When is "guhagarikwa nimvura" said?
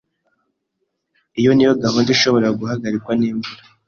2.59-3.61